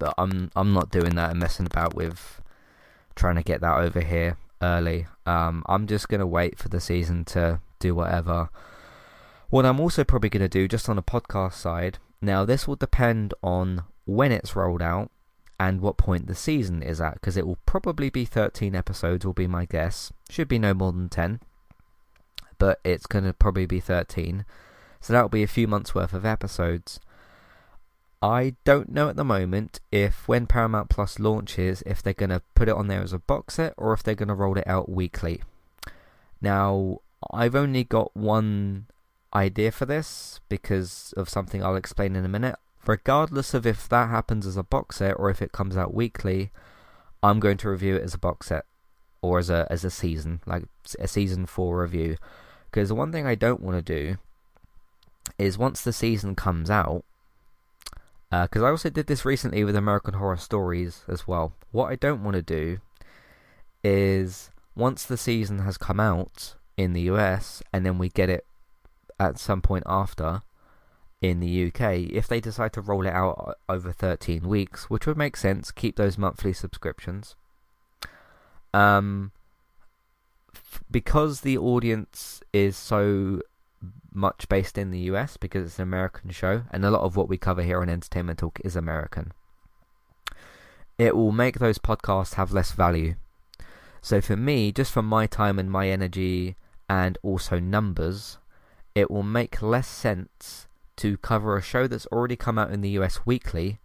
but 0.00 0.12
I'm 0.18 0.50
I'm 0.56 0.72
not 0.72 0.90
doing 0.90 1.14
that 1.14 1.30
and 1.30 1.38
messing 1.38 1.66
about 1.66 1.94
with 1.94 2.42
trying 3.14 3.36
to 3.36 3.44
get 3.44 3.60
that 3.60 3.78
over 3.78 4.00
here 4.00 4.36
early. 4.60 5.06
Um, 5.24 5.62
I'm 5.66 5.86
just 5.86 6.08
gonna 6.08 6.26
wait 6.26 6.58
for 6.58 6.68
the 6.68 6.80
season 6.80 7.24
to 7.26 7.60
do 7.78 7.94
whatever. 7.94 8.48
What 9.50 9.66
I'm 9.66 9.78
also 9.78 10.02
probably 10.02 10.30
gonna 10.30 10.48
do, 10.48 10.66
just 10.66 10.88
on 10.88 10.96
the 10.96 11.02
podcast 11.04 11.52
side, 11.52 11.98
now 12.20 12.44
this 12.44 12.66
will 12.66 12.74
depend 12.74 13.34
on 13.40 13.84
when 14.04 14.32
it's 14.32 14.56
rolled 14.56 14.82
out 14.82 15.12
and 15.60 15.80
what 15.80 15.96
point 15.96 16.26
the 16.26 16.34
season 16.34 16.82
is 16.82 17.00
at, 17.00 17.14
because 17.14 17.36
it 17.36 17.46
will 17.46 17.58
probably 17.66 18.10
be 18.10 18.24
13 18.24 18.74
episodes, 18.74 19.26
will 19.26 19.32
be 19.32 19.48
my 19.48 19.64
guess. 19.64 20.12
Should 20.30 20.48
be 20.48 20.58
no 20.58 20.72
more 20.72 20.92
than 20.92 21.08
10, 21.08 21.40
but 22.58 22.80
it's 22.84 23.06
going 23.06 23.24
to 23.24 23.32
probably 23.32 23.66
be 23.66 23.80
13. 23.80 24.44
So 25.00 25.12
that'll 25.12 25.28
be 25.28 25.42
a 25.42 25.48
few 25.48 25.66
months 25.66 25.94
worth 25.94 26.12
of 26.12 26.24
episodes. 26.24 27.00
I 28.20 28.54
don't 28.64 28.90
know 28.90 29.08
at 29.08 29.16
the 29.16 29.24
moment 29.24 29.80
if 29.92 30.26
when 30.26 30.46
Paramount 30.46 30.90
Plus 30.90 31.18
launches, 31.18 31.82
if 31.86 32.02
they're 32.02 32.12
going 32.12 32.30
to 32.30 32.42
put 32.54 32.68
it 32.68 32.74
on 32.74 32.88
there 32.88 33.02
as 33.02 33.12
a 33.12 33.18
box 33.18 33.54
set 33.54 33.74
or 33.76 33.92
if 33.92 34.02
they're 34.02 34.14
going 34.14 34.28
to 34.28 34.34
roll 34.34 34.58
it 34.58 34.66
out 34.66 34.88
weekly. 34.88 35.42
Now, 36.40 36.98
I've 37.32 37.54
only 37.54 37.84
got 37.84 38.16
one 38.16 38.86
idea 39.34 39.70
for 39.70 39.86
this 39.86 40.40
because 40.48 41.12
of 41.16 41.28
something 41.28 41.62
I'll 41.62 41.76
explain 41.76 42.16
in 42.16 42.24
a 42.24 42.28
minute 42.28 42.56
regardless 42.88 43.54
of 43.54 43.66
if 43.66 43.88
that 43.88 44.08
happens 44.08 44.46
as 44.46 44.56
a 44.56 44.62
box 44.62 44.96
set 44.96 45.12
or 45.18 45.30
if 45.30 45.42
it 45.42 45.52
comes 45.52 45.76
out 45.76 45.94
weekly, 45.94 46.50
I'm 47.22 47.38
going 47.38 47.58
to 47.58 47.68
review 47.68 47.96
it 47.96 48.02
as 48.02 48.14
a 48.14 48.18
box 48.18 48.48
set 48.48 48.64
or 49.22 49.38
as 49.38 49.50
a 49.50 49.66
as 49.70 49.84
a 49.84 49.90
season, 49.90 50.40
like 50.46 50.64
a 50.98 51.06
season 51.06 51.46
four 51.46 51.82
review. 51.82 52.16
Because 52.70 52.88
the 52.88 52.94
one 52.94 53.12
thing 53.12 53.26
I 53.26 53.34
don't 53.34 53.60
want 53.60 53.76
to 53.76 53.82
do 53.82 54.16
is 55.38 55.58
once 55.58 55.82
the 55.82 55.92
season 55.92 56.34
comes 56.34 56.70
out, 56.70 57.04
because 58.30 58.62
uh, 58.62 58.66
I 58.66 58.70
also 58.70 58.90
did 58.90 59.06
this 59.06 59.24
recently 59.24 59.62
with 59.64 59.76
American 59.76 60.14
Horror 60.14 60.36
Stories 60.36 61.02
as 61.06 61.28
well. 61.28 61.52
What 61.70 61.92
I 61.92 61.96
don't 61.96 62.24
want 62.24 62.34
to 62.34 62.42
do 62.42 62.78
is 63.84 64.50
once 64.74 65.04
the 65.04 65.16
season 65.16 65.60
has 65.60 65.78
come 65.78 66.00
out, 66.00 66.54
in 66.78 66.92
the 66.92 67.02
US 67.02 67.60
and 67.72 67.84
then 67.84 67.98
we 67.98 68.08
get 68.08 68.30
it 68.30 68.46
at 69.20 69.38
some 69.38 69.60
point 69.60 69.82
after 69.84 70.42
in 71.20 71.40
the 71.40 71.66
UK, 71.66 72.10
if 72.10 72.28
they 72.28 72.40
decide 72.40 72.72
to 72.72 72.80
roll 72.80 73.06
it 73.06 73.12
out 73.12 73.58
over 73.68 73.92
13 73.92 74.46
weeks, 74.46 74.88
which 74.88 75.06
would 75.06 75.16
make 75.16 75.36
sense, 75.36 75.70
keep 75.70 75.96
those 75.96 76.16
monthly 76.16 76.52
subscriptions. 76.52 77.34
Um, 78.72 79.32
f- 80.54 80.82
because 80.90 81.40
the 81.40 81.58
audience 81.58 82.40
is 82.52 82.76
so 82.76 83.40
much 84.12 84.48
based 84.48 84.78
in 84.78 84.90
the 84.90 85.00
US, 85.10 85.36
because 85.36 85.66
it's 85.66 85.78
an 85.78 85.84
American 85.84 86.30
show, 86.30 86.62
and 86.70 86.84
a 86.84 86.90
lot 86.90 87.02
of 87.02 87.16
what 87.16 87.28
we 87.28 87.36
cover 87.36 87.62
here 87.62 87.80
on 87.80 87.88
Entertainment 87.88 88.38
Talk 88.38 88.60
is 88.64 88.76
American, 88.76 89.32
it 90.98 91.16
will 91.16 91.32
make 91.32 91.58
those 91.58 91.78
podcasts 91.78 92.34
have 92.34 92.52
less 92.52 92.72
value. 92.72 93.16
So 94.00 94.20
for 94.20 94.36
me, 94.36 94.70
just 94.70 94.92
from 94.92 95.06
my 95.06 95.26
time 95.26 95.58
and 95.58 95.70
my 95.70 95.88
energy, 95.88 96.56
and 96.88 97.18
also 97.22 97.58
numbers, 97.58 98.38
it 98.94 99.10
will 99.10 99.24
make 99.24 99.60
less 99.60 99.88
sense 99.88 100.67
to 100.98 101.16
cover 101.18 101.56
a 101.56 101.62
show 101.62 101.86
that's 101.86 102.06
already 102.06 102.36
come 102.36 102.58
out 102.58 102.72
in 102.72 102.80
the 102.80 102.90
US 102.90 103.24
weekly 103.26 103.78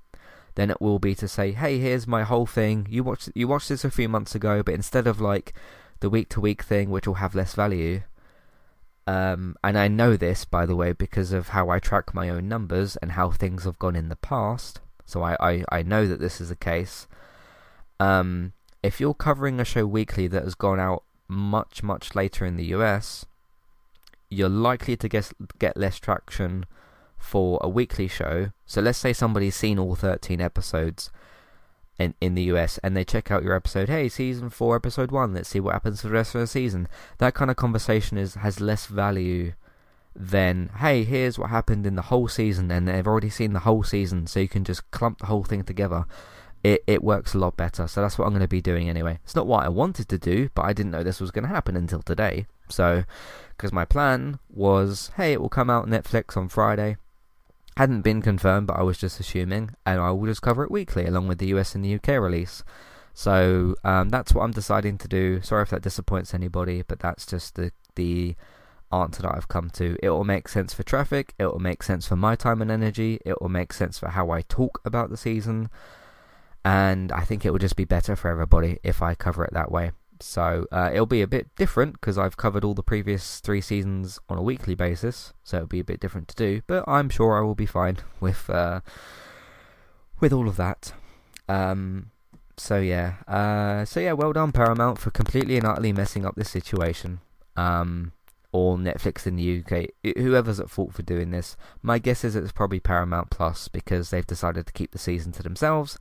than 0.56 0.70
it 0.70 0.82
will 0.82 1.00
be 1.00 1.16
to 1.16 1.28
say, 1.28 1.52
"Hey, 1.52 1.80
here's 1.80 2.08
my 2.08 2.24
whole 2.24 2.46
thing. 2.46 2.88
You 2.90 3.04
watched 3.04 3.30
you 3.34 3.48
watched 3.48 3.70
this 3.70 3.86
a 3.86 3.92
few 3.92 4.10
months 4.10 4.36
ago, 4.36 4.62
but 4.64 4.76
instead 4.76 5.08
of 5.08 5.20
like 5.20 5.54
the 6.00 6.10
week 6.10 6.30
to 6.30 6.42
week 6.42 6.62
thing, 6.64 6.90
which 6.90 7.08
will 7.08 7.16
have 7.16 7.36
less 7.36 7.54
value." 7.54 8.02
Um, 9.06 9.58
and 9.64 9.78
I 9.78 9.88
know 9.88 10.16
this, 10.16 10.46
by 10.46 10.66
the 10.66 10.76
way, 10.76 10.94
because 10.94 11.34
of 11.34 11.50
how 11.50 11.70
I 11.70 11.80
track 11.80 12.14
my 12.14 12.30
own 12.30 12.48
numbers 12.48 12.96
and 12.98 13.14
how 13.14 13.32
things 13.32 13.66
have 13.66 13.80
gone 13.80 13.96
in 13.96 14.10
the 14.10 14.16
past. 14.16 14.80
So 15.06 15.22
I, 15.24 15.36
I, 15.40 15.66
I 15.70 15.84
know 15.84 16.08
that 16.08 16.20
this 16.20 16.40
is 16.40 16.50
the 16.50 16.56
case. 16.56 17.08
Um, 18.00 18.54
if 18.82 19.02
you're 19.02 19.14
covering 19.14 19.60
a 19.60 19.66
show 19.66 19.86
weekly 19.86 20.28
that 20.28 20.44
has 20.44 20.56
gone 20.56 20.80
out 20.80 21.04
much, 21.28 21.84
much 21.84 22.16
later 22.16 22.46
in 22.46 22.56
the 22.56 22.66
US, 22.66 23.26
you're 24.30 24.50
likely 24.50 24.96
to 24.96 25.10
get, 25.10 25.32
get 25.60 25.76
less 25.76 26.00
traction 26.00 26.66
for 27.24 27.58
a 27.62 27.70
weekly 27.70 28.08
show. 28.08 28.52
So 28.66 28.82
let's 28.82 28.98
say 28.98 29.14
somebody's 29.14 29.56
seen 29.56 29.80
all 29.80 29.96
13 29.96 30.42
episodes 30.42 31.10
in 31.98 32.14
in 32.20 32.36
the 32.36 32.44
US 32.44 32.78
and 32.84 32.96
they 32.96 33.06
check 33.06 33.32
out 33.32 33.44
your 33.44 33.56
episode, 33.56 33.88
hey, 33.88 34.10
season 34.10 34.50
4 34.50 34.76
episode 34.76 35.10
1, 35.10 35.34
let's 35.34 35.50
see 35.50 35.60
what 35.60 35.74
happens 35.74 36.02
for 36.02 36.10
the 36.10 36.14
rest 36.14 36.36
of 36.36 36.42
the 36.42 36.48
season. 36.48 36.88
That 37.20 37.34
kind 37.34 37.50
of 37.50 37.58
conversation 37.58 38.18
is 38.18 38.36
has 38.36 38.60
less 38.60 38.88
value 38.88 39.54
than 40.16 40.70
hey, 40.78 41.06
here's 41.06 41.40
what 41.40 41.50
happened 41.50 41.88
in 41.88 41.96
the 41.96 42.04
whole 42.04 42.28
season 42.28 42.70
and 42.70 42.88
they've 42.88 43.08
already 43.08 43.30
seen 43.30 43.54
the 43.54 43.60
whole 43.60 43.84
season 43.84 44.28
so 44.28 44.40
you 44.40 44.50
can 44.50 44.66
just 44.66 44.92
clump 44.92 45.20
the 45.20 45.28
whole 45.28 45.44
thing 45.44 45.64
together. 45.64 46.06
It 46.62 46.84
it 46.88 47.04
works 47.04 47.34
a 47.34 47.40
lot 47.40 47.56
better. 47.56 47.88
So 47.88 48.02
that's 48.02 48.18
what 48.18 48.26
I'm 48.26 48.34
going 48.34 48.42
to 48.42 48.48
be 48.48 48.62
doing 48.62 48.90
anyway. 48.90 49.20
It's 49.24 49.36
not 49.36 49.48
what 49.48 49.64
I 49.64 49.70
wanted 49.70 50.10
to 50.10 50.18
do, 50.18 50.50
but 50.54 50.66
I 50.66 50.74
didn't 50.74 50.92
know 50.92 51.04
this 51.04 51.22
was 51.22 51.32
going 51.32 51.44
to 51.44 51.56
happen 51.56 51.78
until 51.78 52.02
today. 52.02 52.48
So 52.70 53.06
because 53.56 53.72
my 53.72 53.86
plan 53.86 54.40
was, 54.50 55.12
hey, 55.16 55.32
it 55.34 55.42
will 55.42 55.50
come 55.50 55.70
out 55.70 55.88
Netflix 55.88 56.36
on 56.36 56.50
Friday 56.50 56.98
hadn't 57.78 58.02
been 58.02 58.22
confirmed, 58.22 58.68
but 58.68 58.78
I 58.78 58.84
was 58.84 58.98
just 58.98 59.20
assuming, 59.20 59.72
and 59.86 60.00
I 60.00 60.12
will 60.12 60.28
just 60.28 60.42
cover 60.42 60.64
it 60.64 60.72
weekly 60.72 61.06
along 61.06 61.28
with 61.28 61.40
the 61.40 61.48
US 61.48 61.76
and 61.76 61.84
the 61.84 61.96
UK 61.96 62.20
release. 62.22 62.64
So 63.14 63.76
um, 63.84 64.10
that's 64.10 64.34
what 64.34 64.44
I'm 64.44 64.52
deciding 64.52 64.98
to 65.00 65.08
do. 65.08 65.42
Sorry 65.42 65.64
if 65.64 65.70
that 65.70 65.82
disappoints 65.82 66.34
anybody, 66.34 66.82
but 66.82 67.00
that's 67.00 67.26
just 67.26 67.56
the 67.56 67.72
the 67.96 68.36
answer 68.92 69.22
that 69.24 69.36
I've 69.36 69.48
come 69.48 69.70
to. 69.72 69.96
It 70.02 70.10
will 70.10 70.24
make 70.24 70.48
sense 70.48 70.74
for 70.74 70.84
traffic. 70.84 71.34
It 71.40 71.46
will 71.46 71.60
make 71.60 71.84
sense 71.84 72.08
for 72.08 72.16
my 72.16 72.36
time 72.36 72.62
and 72.62 72.72
energy. 72.72 73.20
It 73.26 73.42
will 73.42 73.50
make 73.50 73.74
sense 73.74 74.00
for 74.00 74.10
how 74.10 74.32
I 74.32 74.42
talk 74.42 74.82
about 74.86 75.10
the 75.10 75.18
season, 75.18 75.70
and 76.66 77.12
I 77.12 77.22
think 77.22 77.46
it 77.46 77.52
will 77.52 77.60
just 77.60 77.76
be 77.76 77.86
better 77.86 78.16
for 78.16 78.30
everybody 78.30 78.80
if 78.84 79.02
I 79.02 79.16
cover 79.16 79.44
it 79.46 79.54
that 79.54 79.72
way. 79.72 79.92
So 80.20 80.66
uh, 80.72 80.90
it'll 80.94 81.06
be 81.06 81.22
a 81.22 81.28
bit 81.28 81.54
different 81.56 81.94
because 81.94 82.18
I've 82.18 82.38
covered 82.38 82.64
all 82.64 82.74
the 82.74 82.84
previous 82.84 83.40
three 83.40 83.62
seasons 83.62 84.20
on 84.30 84.38
a 84.38 84.42
weekly 84.42 84.76
basis, 84.76 85.34
so 85.44 85.58
it'll 85.58 85.68
be 85.68 85.80
a 85.80 85.84
bit 85.84 86.00
different 86.00 86.28
to 86.30 86.36
do. 86.36 86.62
But 86.68 86.84
I'm 86.88 87.10
sure 87.10 87.38
I 87.38 87.42
will 87.42 87.56
be 87.56 87.66
fine 87.66 87.98
with 88.20 88.50
uh, 88.50 88.82
with 90.20 90.34
all 90.34 90.48
of 90.48 90.58
that. 90.58 90.94
Um, 91.50 92.12
so 92.58 92.80
yeah, 92.80 93.16
uh, 93.28 93.86
so 93.86 94.00
yeah, 94.00 94.14
well 94.14 94.34
done 94.34 94.52
Paramount 94.52 95.00
for 95.00 95.12
completely 95.12 95.58
and 95.58 95.66
utterly 95.66 95.94
messing 95.94 96.26
up 96.26 96.36
this 96.36 96.50
situation. 96.50 97.20
Um, 97.56 98.14
or 98.54 98.78
Netflix 98.78 99.26
in 99.26 99.36
the 99.36 99.64
UK, 99.64 100.16
whoever's 100.16 100.60
at 100.60 100.70
fault 100.70 100.94
for 100.94 101.02
doing 101.02 101.32
this. 101.32 101.58
My 101.82 101.98
guess 101.98 102.24
is 102.24 102.36
it's 102.36 102.52
probably 102.52 102.80
Paramount 102.80 103.32
Plus 103.32 103.68
because 103.68 104.12
they've 104.12 104.26
decided 104.26 104.68
to 104.68 104.74
keep 104.74 104.92
the 104.92 105.00
season 105.00 105.32
to 105.34 105.44
themselves. 105.44 105.98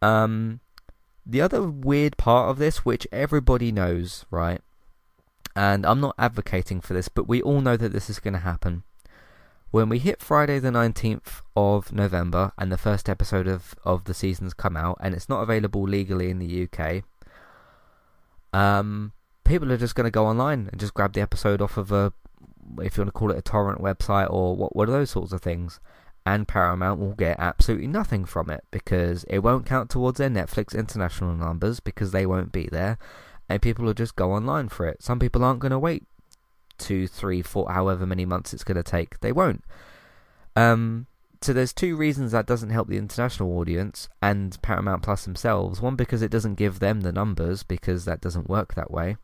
Um, 0.00 0.60
the 1.26 1.40
other 1.40 1.62
weird 1.62 2.16
part 2.16 2.48
of 2.48 2.58
this, 2.58 2.84
which 2.84 3.06
everybody 3.10 3.72
knows, 3.72 4.24
right? 4.30 4.60
And 5.56 5.84
I'm 5.84 6.00
not 6.00 6.14
advocating 6.18 6.80
for 6.80 6.94
this, 6.94 7.08
but 7.08 7.26
we 7.26 7.42
all 7.42 7.60
know 7.60 7.76
that 7.76 7.92
this 7.92 8.08
is 8.08 8.20
going 8.20 8.34
to 8.34 8.40
happen. 8.40 8.84
When 9.72 9.88
we 9.88 9.98
hit 9.98 10.22
Friday 10.22 10.60
the 10.60 10.70
19th 10.70 11.42
of 11.56 11.92
November 11.92 12.52
and 12.56 12.70
the 12.70 12.78
first 12.78 13.08
episode 13.08 13.48
of, 13.48 13.74
of 13.84 14.04
the 14.04 14.14
season's 14.14 14.54
come 14.54 14.76
out 14.76 14.98
and 15.00 15.14
it's 15.14 15.28
not 15.28 15.42
available 15.42 15.82
legally 15.82 16.30
in 16.30 16.38
the 16.38 16.68
UK, 16.68 17.02
um, 18.52 19.12
people 19.44 19.72
are 19.72 19.76
just 19.76 19.96
going 19.96 20.04
to 20.04 20.10
go 20.10 20.26
online 20.26 20.68
and 20.70 20.80
just 20.80 20.94
grab 20.94 21.14
the 21.14 21.20
episode 21.20 21.60
off 21.60 21.76
of 21.76 21.90
a, 21.90 22.12
if 22.80 22.96
you 22.96 23.02
want 23.02 23.08
to 23.08 23.18
call 23.18 23.30
it 23.32 23.38
a 23.38 23.42
torrent 23.42 23.80
website 23.80 24.30
or 24.30 24.54
what, 24.54 24.76
what 24.76 24.88
are 24.88 24.92
those 24.92 25.10
sorts 25.10 25.32
of 25.32 25.42
things 25.42 25.80
and 26.26 26.48
Paramount 26.48 26.98
will 26.98 27.14
get 27.14 27.38
absolutely 27.38 27.86
nothing 27.86 28.24
from 28.24 28.50
it 28.50 28.64
because 28.72 29.22
it 29.24 29.38
won't 29.38 29.64
count 29.64 29.88
towards 29.88 30.18
their 30.18 30.28
Netflix 30.28 30.76
international 30.76 31.36
numbers 31.36 31.78
because 31.78 32.10
they 32.10 32.26
won't 32.26 32.50
be 32.50 32.66
there, 32.66 32.98
and 33.48 33.62
people 33.62 33.84
will 33.84 33.94
just 33.94 34.16
go 34.16 34.32
online 34.32 34.68
for 34.68 34.86
it. 34.86 35.02
Some 35.02 35.20
people 35.20 35.44
aren't 35.44 35.60
going 35.60 35.70
to 35.70 35.78
wait 35.78 36.02
two, 36.78 37.06
three, 37.06 37.42
four, 37.42 37.70
however 37.70 38.04
many 38.04 38.26
months 38.26 38.52
it's 38.52 38.64
going 38.64 38.76
to 38.76 38.82
take. 38.82 39.20
They 39.20 39.30
won't. 39.30 39.64
Um, 40.56 41.06
so 41.40 41.52
there's 41.52 41.72
two 41.72 41.96
reasons 41.96 42.32
that 42.32 42.46
doesn't 42.46 42.70
help 42.70 42.88
the 42.88 42.96
international 42.96 43.56
audience 43.58 44.08
and 44.20 44.60
Paramount 44.62 45.02
Plus 45.02 45.24
themselves. 45.24 45.80
One 45.80 45.94
because 45.94 46.22
it 46.22 46.30
doesn't 46.30 46.56
give 46.56 46.80
them 46.80 47.02
the 47.02 47.12
numbers 47.12 47.62
because 47.62 48.04
that 48.04 48.20
doesn't 48.20 48.48
work 48.48 48.74
that 48.74 48.90
way. 48.90 49.16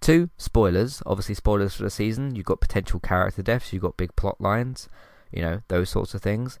Two, 0.00 0.28
spoilers. 0.36 1.02
Obviously, 1.06 1.34
spoilers 1.34 1.74
for 1.74 1.82
the 1.84 1.90
season. 1.90 2.36
You've 2.36 2.46
got 2.46 2.60
potential 2.60 3.00
character 3.00 3.42
deaths. 3.42 3.72
You've 3.72 3.82
got 3.82 3.96
big 3.96 4.14
plot 4.16 4.40
lines 4.40 4.88
you 5.32 5.42
know 5.42 5.60
those 5.68 5.90
sorts 5.90 6.14
of 6.14 6.22
things, 6.22 6.58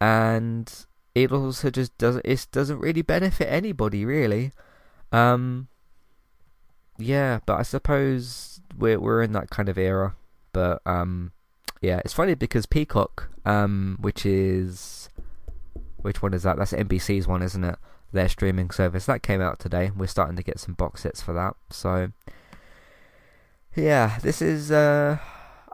and 0.00 0.86
it 1.14 1.32
also 1.32 1.70
just 1.70 1.96
doesn't 1.98 2.24
it 2.24 2.46
doesn't 2.52 2.78
really 2.78 3.02
benefit 3.02 3.50
anybody 3.50 4.04
really. 4.04 4.52
Um, 5.12 5.68
yeah, 6.98 7.40
but 7.46 7.58
I 7.58 7.62
suppose 7.62 8.60
we're 8.76 9.00
we're 9.00 9.22
in 9.22 9.32
that 9.32 9.50
kind 9.50 9.68
of 9.68 9.78
era. 9.78 10.14
But 10.52 10.80
um, 10.86 11.32
yeah, 11.80 12.00
it's 12.04 12.14
funny 12.14 12.34
because 12.34 12.66
Peacock, 12.66 13.30
um, 13.44 13.98
which 14.00 14.24
is 14.24 15.08
which 15.96 16.22
one 16.22 16.34
is 16.34 16.42
that? 16.44 16.56
That's 16.56 16.72
NBC's 16.72 17.26
one, 17.26 17.42
isn't 17.42 17.64
it? 17.64 17.76
Their 18.12 18.28
streaming 18.28 18.70
service 18.70 19.06
that 19.06 19.22
came 19.22 19.40
out 19.40 19.58
today. 19.58 19.90
We're 19.94 20.06
starting 20.06 20.36
to 20.36 20.42
get 20.42 20.60
some 20.60 20.74
box 20.74 21.02
sets 21.02 21.20
for 21.20 21.32
that. 21.34 21.54
So 21.70 22.12
yeah, 23.74 24.18
this 24.22 24.40
is 24.40 24.70
uh 24.70 25.18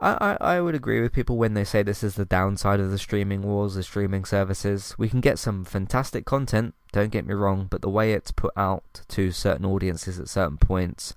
I, 0.03 0.17
I, 0.19 0.55
I 0.55 0.61
would 0.61 0.75
agree 0.75 0.99
with 1.01 1.13
people 1.13 1.37
when 1.37 1.53
they 1.53 1.63
say 1.63 1.81
this 1.81 2.03
is 2.03 2.15
the 2.15 2.25
downside 2.25 2.81
of 2.81 2.91
the 2.91 2.97
streaming 2.97 3.41
wars, 3.41 3.75
the 3.75 3.83
streaming 3.83 4.25
services. 4.25 4.95
We 4.97 5.07
can 5.07 5.21
get 5.21 5.39
some 5.39 5.63
fantastic 5.63 6.25
content, 6.25 6.75
don't 6.91 7.11
get 7.11 7.25
me 7.25 7.33
wrong, 7.33 7.67
but 7.69 7.81
the 7.81 7.89
way 7.89 8.11
it's 8.11 8.31
put 8.31 8.51
out 8.57 9.01
to 9.07 9.31
certain 9.31 9.65
audiences 9.65 10.19
at 10.19 10.27
certain 10.27 10.57
points 10.57 11.15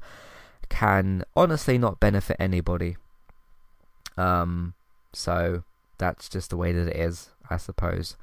can 0.68 1.24
honestly 1.36 1.78
not 1.78 1.98
benefit 1.98 2.36
anybody. 2.38 2.96
Um, 4.16 4.74
so 5.12 5.64
that's 5.98 6.28
just 6.28 6.50
the 6.50 6.56
way 6.56 6.70
that 6.70 6.86
it 6.86 6.96
is, 6.96 7.30
I 7.50 7.56
suppose. 7.56 8.16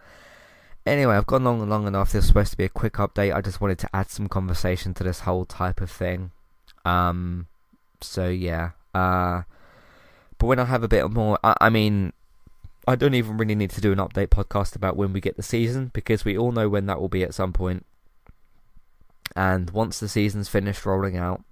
Anyway, 0.86 1.16
I've 1.16 1.28
gone 1.28 1.44
long 1.44 1.62
and 1.62 1.70
long 1.70 1.88
enough. 1.88 2.14
This 2.14 2.22
was 2.22 2.28
supposed 2.28 2.52
to 2.52 2.58
be 2.58 2.66
a 2.66 2.70
quick 2.70 2.94
update. 2.94 3.36
I 3.36 3.42
just 3.42 3.60
wanted 3.60 3.80
to 3.80 3.90
add 3.94 4.10
some 4.10 4.30
conversation 4.30 4.94
to 4.94 5.04
this 5.04 5.22
whole 5.22 5.46
type 5.46 5.82
of 5.82 5.92
thing. 5.92 6.32
Um, 6.86 7.48
so 8.00 8.30
yeah. 8.30 8.72
Uh, 8.94 9.44
but 10.44 10.48
when 10.48 10.60
I 10.60 10.66
have 10.66 10.84
a 10.84 10.90
bit 10.90 11.10
more, 11.10 11.40
I, 11.42 11.56
I 11.62 11.70
mean, 11.70 12.12
I 12.86 12.98
don't 12.98 13.14
even 13.14 13.38
really 13.38 13.56
need 13.56 13.70
to 13.70 13.80
do 13.80 13.94
an 13.94 13.98
update 13.98 14.28
podcast 14.28 14.76
about 14.76 14.98
when 14.98 15.14
we 15.14 15.22
get 15.22 15.38
the 15.38 15.42
season 15.42 15.90
because 15.94 16.26
we 16.26 16.38
all 16.38 16.52
know 16.52 16.68
when 16.68 16.86
that 16.88 17.00
will 17.00 17.08
be 17.08 17.24
at 17.24 17.34
some 17.34 17.54
point. 17.54 17.86
And 19.38 19.70
once 19.70 20.02
the 20.02 20.10
season's 20.10 20.50
finished 20.50 20.86
rolling 20.86 21.16
out, 21.16 21.46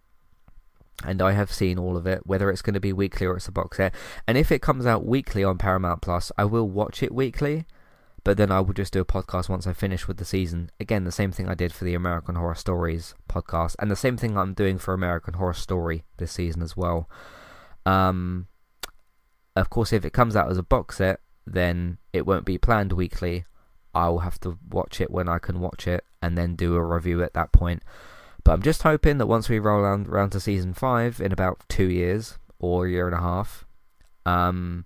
and 1.05 1.21
I 1.21 1.31
have 1.31 1.53
seen 1.53 1.79
all 1.79 1.95
of 1.95 2.05
it, 2.05 2.27
whether 2.27 2.49
it's 2.49 2.61
going 2.61 2.73
to 2.73 2.81
be 2.81 2.91
weekly 2.91 3.25
or 3.25 3.37
it's 3.37 3.47
a 3.47 3.53
box 3.53 3.77
set. 3.77 3.95
And 4.27 4.37
if 4.37 4.51
it 4.51 4.61
comes 4.61 4.85
out 4.85 5.05
weekly 5.05 5.41
on 5.41 5.57
Paramount 5.57 6.01
Plus, 6.01 6.29
I 6.37 6.43
will 6.43 6.67
watch 6.67 7.01
it 7.01 7.13
weekly, 7.13 7.63
but 8.25 8.35
then 8.35 8.51
I 8.51 8.59
will 8.59 8.73
just 8.73 8.91
do 8.91 8.99
a 8.99 9.05
podcast 9.05 9.47
once 9.47 9.65
I 9.65 9.71
finish 9.71 10.05
with 10.05 10.17
the 10.17 10.25
season. 10.25 10.69
Again, 10.81 11.05
the 11.05 11.13
same 11.13 11.31
thing 11.31 11.47
I 11.47 11.55
did 11.55 11.71
for 11.71 11.85
the 11.85 11.95
American 11.95 12.35
Horror 12.35 12.55
Stories 12.55 13.15
podcast, 13.29 13.77
and 13.79 13.89
the 13.89 13.95
same 13.95 14.17
thing 14.17 14.37
I'm 14.37 14.53
doing 14.53 14.77
for 14.77 14.93
American 14.93 15.35
Horror 15.35 15.53
Story 15.53 16.03
this 16.17 16.33
season 16.33 16.61
as 16.61 16.75
well. 16.75 17.07
Um, 17.85 18.47
of 19.55 19.69
course, 19.69 19.93
if 19.93 20.05
it 20.05 20.13
comes 20.13 20.35
out 20.35 20.49
as 20.49 20.57
a 20.57 20.63
box 20.63 20.97
set, 20.97 21.19
then 21.45 21.97
it 22.13 22.25
won't 22.25 22.45
be 22.45 22.57
planned 22.57 22.93
weekly. 22.93 23.45
I'll 23.93 24.19
have 24.19 24.39
to 24.41 24.57
watch 24.69 25.01
it 25.01 25.11
when 25.11 25.27
I 25.27 25.39
can 25.39 25.59
watch 25.59 25.87
it 25.87 26.05
and 26.21 26.37
then 26.37 26.55
do 26.55 26.75
a 26.75 26.83
review 26.83 27.23
at 27.23 27.33
that 27.33 27.51
point. 27.51 27.83
But 28.43 28.53
I'm 28.53 28.61
just 28.61 28.83
hoping 28.83 29.17
that 29.17 29.27
once 29.27 29.49
we 29.49 29.59
roll 29.59 29.81
around, 29.81 30.07
around 30.07 30.31
to 30.31 30.39
season 30.39 30.73
five 30.73 31.19
in 31.19 31.31
about 31.31 31.61
two 31.67 31.89
years 31.89 32.39
or 32.59 32.85
a 32.85 32.89
year 32.89 33.07
and 33.07 33.15
a 33.15 33.19
half, 33.19 33.65
um, 34.25 34.85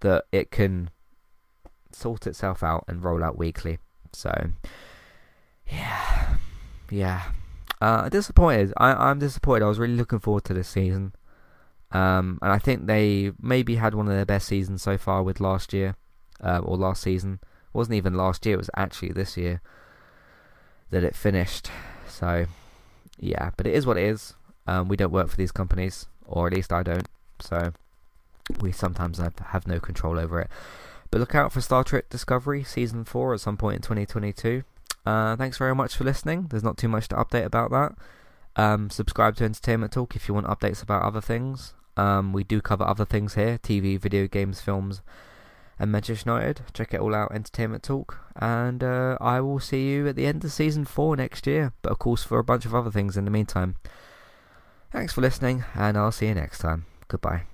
that 0.00 0.24
it 0.32 0.50
can 0.50 0.90
sort 1.92 2.26
itself 2.26 2.62
out 2.62 2.84
and 2.88 3.04
roll 3.04 3.22
out 3.22 3.38
weekly. 3.38 3.78
So, 4.12 4.50
yeah, 5.66 6.36
yeah. 6.90 7.22
Uh, 7.80 8.08
disappointed. 8.08 8.72
I, 8.76 8.92
I'm 8.92 9.18
disappointed. 9.18 9.64
I 9.64 9.68
was 9.68 9.78
really 9.78 9.96
looking 9.96 10.20
forward 10.20 10.44
to 10.44 10.54
this 10.54 10.68
season. 10.68 11.14
Um, 11.92 12.38
and 12.40 12.52
I 12.52 12.58
think 12.58 12.86
they 12.86 13.32
maybe 13.40 13.76
had 13.76 13.94
one 13.94 14.08
of 14.08 14.14
their 14.14 14.24
best 14.24 14.48
seasons 14.48 14.82
so 14.82 14.96
far 14.96 15.22
with 15.22 15.40
last 15.40 15.72
year, 15.72 15.96
uh, 16.42 16.58
or 16.58 16.76
last 16.76 17.02
season. 17.02 17.38
It 17.42 17.74
wasn't 17.74 17.96
even 17.96 18.14
last 18.14 18.44
year, 18.46 18.54
it 18.54 18.58
was 18.58 18.70
actually 18.76 19.12
this 19.12 19.36
year 19.36 19.60
that 20.90 21.04
it 21.04 21.14
finished. 21.14 21.70
So, 22.08 22.46
yeah, 23.18 23.50
but 23.56 23.66
it 23.66 23.74
is 23.74 23.86
what 23.86 23.96
it 23.98 24.04
is. 24.04 24.34
Um, 24.66 24.88
we 24.88 24.96
don't 24.96 25.12
work 25.12 25.28
for 25.28 25.36
these 25.36 25.52
companies, 25.52 26.06
or 26.24 26.46
at 26.46 26.54
least 26.54 26.72
I 26.72 26.82
don't. 26.82 27.08
So, 27.40 27.72
we 28.60 28.72
sometimes 28.72 29.18
have, 29.18 29.66
no 29.66 29.80
control 29.80 30.18
over 30.18 30.40
it. 30.40 30.50
But 31.10 31.18
look 31.18 31.34
out 31.34 31.52
for 31.52 31.60
Star 31.60 31.84
Trek 31.84 32.08
Discovery 32.08 32.64
Season 32.64 33.04
4 33.04 33.34
at 33.34 33.40
some 33.40 33.56
point 33.56 33.76
in 33.76 33.82
2022. 33.82 34.64
Uh, 35.04 35.36
thanks 35.36 35.58
very 35.58 35.74
much 35.74 35.94
for 35.96 36.04
listening. 36.04 36.46
There's 36.48 36.62
not 36.62 36.78
too 36.78 36.88
much 36.88 37.08
to 37.08 37.16
update 37.16 37.44
about 37.44 37.70
that. 37.70 37.94
Um, 38.54 38.90
subscribe 38.90 39.36
to 39.36 39.44
Entertainment 39.44 39.92
Talk 39.92 40.14
if 40.14 40.28
you 40.28 40.34
want 40.34 40.46
updates 40.46 40.82
about 40.82 41.02
other 41.02 41.20
things. 41.20 41.74
Um, 41.96 42.32
we 42.32 42.44
do 42.44 42.60
cover 42.60 42.84
other 42.84 43.04
things 43.04 43.34
here 43.34 43.58
TV, 43.58 43.98
video 43.98 44.26
games, 44.26 44.60
films, 44.60 45.02
and 45.78 45.92
Manchester 45.92 46.30
United. 46.30 46.62
Check 46.72 46.94
it 46.94 47.00
all 47.00 47.14
out, 47.14 47.32
Entertainment 47.32 47.82
Talk. 47.82 48.18
And 48.36 48.82
uh, 48.82 49.18
I 49.20 49.40
will 49.40 49.60
see 49.60 49.90
you 49.90 50.08
at 50.08 50.16
the 50.16 50.26
end 50.26 50.44
of 50.44 50.52
season 50.52 50.84
4 50.84 51.16
next 51.16 51.46
year. 51.46 51.72
But 51.82 51.92
of 51.92 51.98
course, 51.98 52.22
for 52.22 52.38
a 52.38 52.44
bunch 52.44 52.64
of 52.64 52.74
other 52.74 52.90
things 52.90 53.16
in 53.16 53.24
the 53.24 53.30
meantime. 53.30 53.76
Thanks 54.90 55.14
for 55.14 55.22
listening, 55.22 55.64
and 55.74 55.96
I'll 55.96 56.12
see 56.12 56.26
you 56.26 56.34
next 56.34 56.58
time. 56.58 56.84
Goodbye. 57.08 57.51